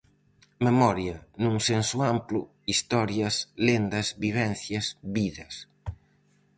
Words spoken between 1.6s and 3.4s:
senso amplo: historias,